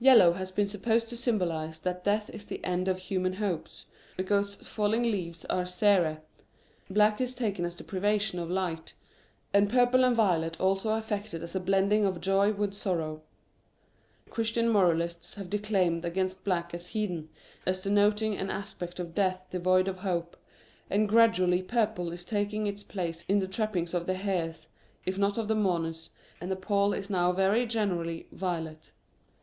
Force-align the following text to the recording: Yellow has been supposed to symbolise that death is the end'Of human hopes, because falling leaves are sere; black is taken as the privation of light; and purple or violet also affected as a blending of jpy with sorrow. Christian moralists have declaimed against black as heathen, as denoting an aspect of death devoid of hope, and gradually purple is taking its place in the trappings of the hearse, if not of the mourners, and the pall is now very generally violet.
Yellow 0.00 0.32
has 0.32 0.50
been 0.50 0.66
supposed 0.66 1.10
to 1.10 1.16
symbolise 1.18 1.78
that 1.80 2.02
death 2.02 2.30
is 2.30 2.46
the 2.46 2.58
end'Of 2.64 2.96
human 2.96 3.34
hopes, 3.34 3.84
because 4.16 4.54
falling 4.54 5.02
leaves 5.02 5.44
are 5.50 5.66
sere; 5.66 6.22
black 6.88 7.20
is 7.20 7.34
taken 7.34 7.66
as 7.66 7.76
the 7.76 7.84
privation 7.84 8.38
of 8.38 8.48
light; 8.48 8.94
and 9.52 9.68
purple 9.68 10.06
or 10.06 10.14
violet 10.14 10.58
also 10.58 10.94
affected 10.94 11.42
as 11.42 11.54
a 11.54 11.60
blending 11.60 12.06
of 12.06 12.18
jpy 12.18 12.56
with 12.56 12.72
sorrow. 12.72 13.20
Christian 14.30 14.70
moralists 14.70 15.34
have 15.34 15.50
declaimed 15.50 16.02
against 16.02 16.44
black 16.44 16.72
as 16.72 16.86
heathen, 16.86 17.28
as 17.66 17.84
denoting 17.84 18.38
an 18.38 18.48
aspect 18.48 18.98
of 18.98 19.14
death 19.14 19.48
devoid 19.50 19.86
of 19.86 19.98
hope, 19.98 20.34
and 20.88 21.06
gradually 21.10 21.60
purple 21.62 22.10
is 22.10 22.24
taking 22.24 22.66
its 22.66 22.82
place 22.82 23.22
in 23.28 23.38
the 23.38 23.46
trappings 23.46 23.92
of 23.92 24.06
the 24.06 24.14
hearse, 24.14 24.68
if 25.04 25.18
not 25.18 25.36
of 25.36 25.46
the 25.46 25.54
mourners, 25.54 26.08
and 26.40 26.50
the 26.50 26.56
pall 26.56 26.94
is 26.94 27.10
now 27.10 27.32
very 27.32 27.66
generally 27.66 28.26
violet. 28.32 28.92